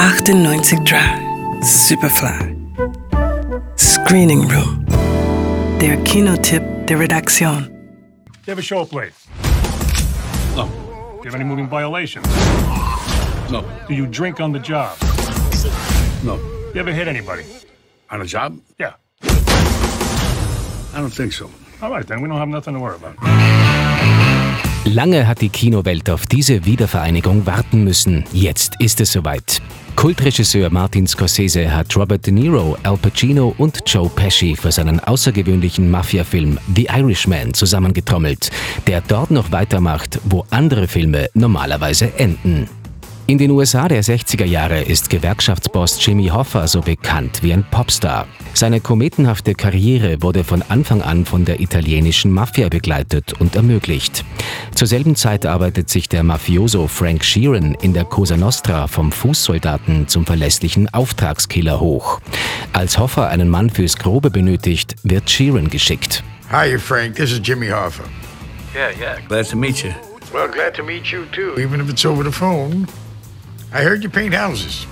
98 0.00 0.82
Drive, 0.82 1.62
Superfly. 1.62 2.56
Screening 3.76 4.48
Room. 4.48 4.86
Der 5.78 5.98
Kinotipp 6.04 6.62
der 6.86 6.98
Redaktion. 6.98 7.68
You 8.46 8.52
have 8.52 8.58
a 8.58 8.62
show 8.62 8.86
plate? 8.86 9.12
No. 10.56 10.64
Do 10.64 11.24
you 11.24 11.30
have 11.30 11.34
any 11.34 11.44
moving 11.44 11.68
violations? 11.68 12.26
No. 13.50 13.62
Do 13.88 13.94
you 13.94 14.06
drink 14.06 14.40
on 14.40 14.54
the 14.54 14.58
job? 14.58 14.96
No. 16.24 16.38
You 16.72 16.80
ever 16.80 16.92
hit 16.92 17.06
anybody? 17.06 17.44
On 18.10 18.22
a 18.22 18.24
job? 18.24 18.58
Yeah. 18.78 18.94
I 20.94 21.00
don't 21.00 21.12
think 21.12 21.34
so. 21.34 21.50
All 21.82 21.90
right, 21.90 22.06
then 22.06 22.22
we 22.22 22.28
don't 22.28 22.38
have 22.38 22.48
nothing 22.48 22.72
to 22.72 22.80
worry 22.80 22.96
about. 22.96 23.16
Lange 24.86 25.26
hat 25.26 25.42
die 25.42 25.50
Kinowelt 25.50 26.08
auf 26.08 26.24
diese 26.24 26.64
Wiedervereinigung 26.64 27.44
warten 27.44 27.84
müssen. 27.84 28.24
Jetzt 28.32 28.76
ist 28.80 28.98
es 29.02 29.12
soweit. 29.12 29.60
Kultregisseur 30.00 30.70
Martin 30.70 31.06
Scorsese 31.06 31.70
hat 31.70 31.94
Robert 31.94 32.24
De 32.24 32.32
Niro, 32.32 32.74
Al 32.84 32.96
Pacino 32.96 33.54
und 33.58 33.80
Joe 33.84 34.08
Pesci 34.08 34.56
für 34.56 34.72
seinen 34.72 34.98
außergewöhnlichen 34.98 35.90
Mafia-Film 35.90 36.58
The 36.74 36.86
Irishman 36.86 37.52
zusammengetrommelt, 37.52 38.50
der 38.86 39.02
dort 39.02 39.30
noch 39.30 39.52
weitermacht, 39.52 40.18
wo 40.24 40.46
andere 40.48 40.88
Filme 40.88 41.28
normalerweise 41.34 42.14
enden. 42.16 42.66
In 43.30 43.38
den 43.38 43.52
USA 43.52 43.86
der 43.86 44.02
60er 44.02 44.44
Jahre 44.44 44.82
ist 44.82 45.08
Gewerkschaftsboss 45.08 46.04
Jimmy 46.04 46.26
Hoffa 46.26 46.66
so 46.66 46.80
bekannt 46.80 47.44
wie 47.44 47.52
ein 47.52 47.64
Popstar. 47.70 48.26
Seine 48.54 48.80
kometenhafte 48.80 49.54
Karriere 49.54 50.20
wurde 50.20 50.42
von 50.42 50.62
Anfang 50.62 51.00
an 51.00 51.24
von 51.24 51.44
der 51.44 51.60
italienischen 51.60 52.32
Mafia 52.32 52.68
begleitet 52.68 53.34
und 53.34 53.54
ermöglicht. 53.54 54.24
Zur 54.74 54.88
selben 54.88 55.14
Zeit 55.14 55.46
arbeitet 55.46 55.90
sich 55.90 56.08
der 56.08 56.24
Mafioso 56.24 56.88
Frank 56.88 57.22
Sheeran 57.22 57.76
in 57.80 57.94
der 57.94 58.04
Cosa 58.04 58.36
Nostra 58.36 58.88
vom 58.88 59.12
Fußsoldaten 59.12 60.08
zum 60.08 60.26
verlässlichen 60.26 60.92
Auftragskiller 60.92 61.78
hoch. 61.78 62.20
Als 62.72 62.98
Hoffa 62.98 63.28
einen 63.28 63.48
Mann 63.48 63.70
fürs 63.70 63.96
Grobe 63.96 64.30
benötigt, 64.30 64.96
wird 65.04 65.30
Sheeran 65.30 65.70
geschickt. 65.70 66.24
Hi, 66.50 66.76
Frank. 66.76 67.14
This 67.14 67.30
is 67.30 67.40
Jimmy 67.44 67.68
Hoffa. 67.68 68.02
Yeah, 68.74 68.90
yeah. 68.98 69.20
Glad 69.28 69.48
to 69.50 69.56
meet 69.56 69.84
you. 69.84 69.92
Well, 70.34 70.48
glad 70.48 70.74
to 70.74 70.82
meet 70.82 71.12
you 71.12 71.26
too, 71.26 71.60
even 71.60 71.80
if 71.80 71.88
it's 71.88 72.04
over 72.04 72.24
the 72.24 72.32
phone. 72.32 72.88
I 73.72 73.82
heard 73.82 74.02
you 74.02 74.10
paint 74.10 74.34
houses. 74.34 74.86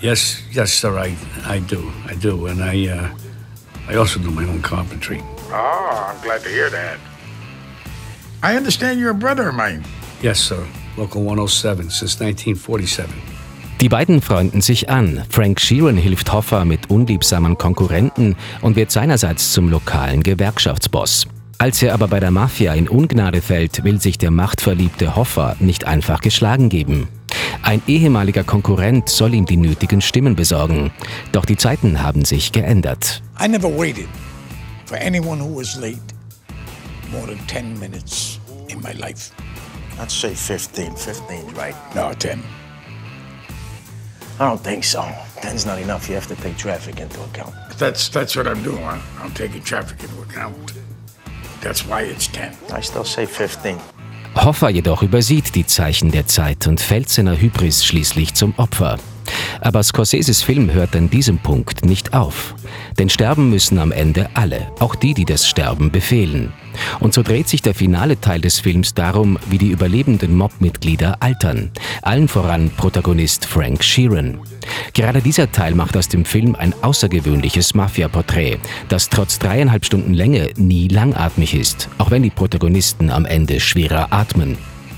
Yes, 0.00 0.42
yes, 0.50 0.72
sir. 0.72 0.98
I, 0.98 1.14
I 1.44 1.60
do, 1.60 1.92
I 2.06 2.14
do, 2.14 2.46
and 2.46 2.62
I, 2.62 2.88
uh, 2.88 3.08
I 3.88 3.96
also 3.96 4.18
do 4.18 4.30
my 4.30 4.44
own 4.44 4.62
carpentry. 4.62 5.20
Oh, 5.52 6.12
I'm 6.12 6.20
glad 6.22 6.42
to 6.42 6.48
hear 6.48 6.70
that. 6.70 6.98
I 8.42 8.56
understand 8.56 8.98
you're 8.98 9.10
a 9.10 9.14
brother 9.14 9.48
of 9.48 9.54
mine. 9.54 9.84
Yes, 10.22 10.40
sir. 10.40 10.66
Local 10.96 11.22
107 11.22 11.90
since 11.90 12.20
1947. 12.20 13.10
Die 13.80 13.88
beiden 13.88 14.22
freunden 14.22 14.62
sich 14.62 14.88
an. 14.88 15.22
Frank 15.28 15.60
Sheeran 15.60 15.96
hilft 15.96 16.32
Hoffa 16.32 16.64
mit 16.64 16.88
unliebsamen 16.88 17.58
Konkurrenten 17.58 18.36
und 18.60 18.76
wird 18.76 18.90
seinerseits 18.90 19.52
zum 19.52 19.68
lokalen 19.68 20.22
Gewerkschaftsboss. 20.22 21.26
Als 21.58 21.82
er 21.82 21.92
aber 21.92 22.08
bei 22.08 22.18
der 22.18 22.30
Mafia 22.30 22.74
in 22.74 22.88
Ungnade 22.88 23.42
fällt, 23.42 23.84
will 23.84 24.00
sich 24.00 24.18
der 24.18 24.30
machtverliebte 24.30 25.16
Hoffa 25.16 25.56
nicht 25.60 25.84
einfach 25.86 26.20
geschlagen 26.20 26.68
geben. 26.68 27.08
Ein 27.72 27.80
ehemaliger 27.86 28.44
Konkurrent 28.44 29.08
soll 29.08 29.32
ihm 29.32 29.46
die 29.46 29.56
nötigen 29.56 30.02
Stimmen 30.02 30.36
besorgen. 30.36 30.92
Doch 31.32 31.46
die 31.46 31.56
Zeiten 31.56 32.02
haben 32.02 32.22
sich 32.26 32.52
geändert. 32.52 33.22
I 33.42 33.48
never 33.48 33.74
waited 33.74 34.08
for 34.84 34.98
anyone 34.98 35.42
who 35.42 35.56
was 35.56 35.74
late 35.76 36.02
more 37.10 37.26
than 37.26 37.38
10 37.46 37.80
minutes 37.80 38.38
in 38.68 38.78
my 38.82 38.92
life. 38.92 39.32
I'd 39.98 40.10
say 40.10 40.34
15. 40.34 40.90
15's 40.96 41.56
right. 41.56 41.74
No, 41.94 42.12
10. 42.12 42.42
I 44.38 44.50
don't 44.50 44.62
think 44.62 44.84
so. 44.84 45.00
10's 45.40 45.64
not 45.64 45.78
enough. 45.78 46.10
You 46.10 46.16
have 46.16 46.26
to 46.26 46.36
take 46.42 46.58
traffic 46.58 47.00
into 47.00 47.22
account. 47.22 47.54
That's 47.78 48.10
that's 48.10 48.36
what 48.36 48.46
I'm 48.46 48.62
doing. 48.62 48.84
I'm 48.84 49.32
taking 49.32 49.62
traffic 49.62 50.02
into 50.02 50.20
account. 50.20 50.74
That's 51.62 51.86
why 51.86 52.02
it's 52.02 52.26
10. 52.26 52.54
I 52.70 52.82
still 52.82 53.04
say 53.04 53.24
15. 53.24 53.78
Hoffa 54.34 54.70
jedoch 54.70 55.02
übersieht 55.02 55.54
die 55.54 55.66
Zeichen 55.66 56.10
der 56.10 56.26
Zeit 56.26 56.66
und 56.66 56.80
fällt 56.80 57.08
seiner 57.08 57.38
Hybris 57.38 57.84
schließlich 57.84 58.34
zum 58.34 58.54
Opfer. 58.56 58.98
Aber 59.60 59.82
Scorseses 59.82 60.42
Film 60.42 60.72
hört 60.72 60.96
an 60.96 61.10
diesem 61.10 61.38
Punkt 61.38 61.84
nicht 61.84 62.14
auf. 62.14 62.54
Denn 62.98 63.08
sterben 63.08 63.50
müssen 63.50 63.78
am 63.78 63.92
Ende 63.92 64.30
alle, 64.34 64.72
auch 64.80 64.94
die, 64.94 65.14
die 65.14 65.24
das 65.24 65.48
Sterben 65.48 65.90
befehlen. 65.90 66.52
Und 67.00 67.14
so 67.14 67.22
dreht 67.22 67.48
sich 67.48 67.62
der 67.62 67.74
finale 67.74 68.20
Teil 68.20 68.40
des 68.40 68.60
Films 68.60 68.94
darum, 68.94 69.38
wie 69.48 69.58
die 69.58 69.70
überlebenden 69.70 70.36
Mob-Mitglieder 70.36 71.16
altern. 71.20 71.70
Allen 72.02 72.28
voran 72.28 72.70
Protagonist 72.70 73.46
Frank 73.46 73.82
Sheeran. 73.82 74.38
Gerade 74.92 75.22
dieser 75.22 75.50
Teil 75.50 75.74
macht 75.74 75.96
aus 75.96 76.08
dem 76.08 76.24
Film 76.24 76.54
ein 76.54 76.74
außergewöhnliches 76.82 77.74
Mafia-Porträt, 77.74 78.58
das 78.88 79.08
trotz 79.08 79.38
dreieinhalb 79.38 79.84
Stunden 79.84 80.14
Länge 80.14 80.50
nie 80.56 80.88
langatmig 80.88 81.54
ist, 81.54 81.88
auch 81.98 82.10
wenn 82.10 82.22
die 82.22 82.30
Protagonisten 82.30 83.10
am 83.10 83.24
Ende 83.24 83.60
schwerer 83.60 84.12
atmen. 84.12 84.56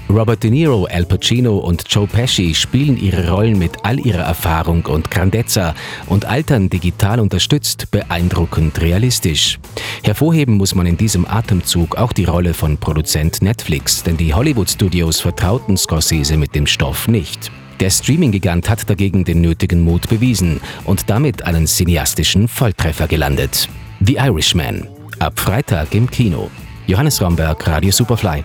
Robert 0.09 0.42
De 0.42 0.50
Niro, 0.50 0.87
Al 0.87 1.06
Pacino 1.06 1.56
und 1.56 1.84
Joe 1.88 2.06
Pesci 2.06 2.54
spielen 2.54 2.97
ihre 3.00 3.31
Rollen 3.31 3.59
mit 3.59 3.72
all 3.84 3.98
ihrer 3.98 4.22
Erfahrung 4.22 4.84
und 4.87 5.10
Grandezza 5.10 5.75
und 6.06 6.26
altern 6.26 6.69
digital 6.69 7.19
unterstützt 7.20 7.91
beeindruckend 7.91 8.81
realistisch. 8.81 9.59
Hervorheben 10.03 10.56
muss 10.56 10.75
man 10.75 10.87
in 10.87 10.97
diesem 10.97 11.26
Atemzug 11.26 11.97
auch 11.97 12.12
die 12.12 12.26
Rolle 12.26 12.54
von 12.54 12.76
Produzent 12.76 13.43
Netflix, 13.43 14.03
denn 14.03 14.16
die 14.16 14.34
Hollywood-Studios 14.34 15.20
vertrauten 15.20 15.76
Scorsese 15.76 16.37
mit 16.37 16.54
dem 16.54 16.66
Stoff 16.66 17.09
nicht. 17.09 17.50
Der 17.81 17.91
Streaming-Gigant 17.91 18.69
hat 18.69 18.88
dagegen 18.88 19.25
den 19.25 19.41
nötigen 19.41 19.81
Mut 19.81 20.09
bewiesen 20.09 20.60
und 20.84 21.10
damit 21.10 21.44
einen 21.44 21.66
cineastischen 21.66 22.47
Volltreffer 22.47 23.09
gelandet. 23.09 23.69
The 24.00 24.16
Irishman. 24.16 24.87
Ab 25.19 25.41
Freitag 25.41 25.94
im 25.94 26.09
Kino. 26.09 26.50
Johannes 26.87 27.20
Romberg, 27.20 27.66
Radio 27.66 27.91
Superfly. 27.91 28.44